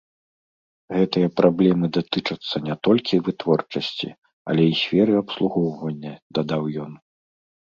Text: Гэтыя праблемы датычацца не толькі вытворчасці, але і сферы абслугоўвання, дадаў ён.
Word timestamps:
Гэтыя 0.95 1.27
праблемы 1.41 1.85
датычацца 1.97 2.55
не 2.69 2.75
толькі 2.87 3.19
вытворчасці, 3.27 4.09
але 4.53 4.63
і 4.71 4.79
сферы 4.81 5.13
абслугоўвання, 5.21 6.13
дадаў 6.41 6.63
ён. 6.87 6.93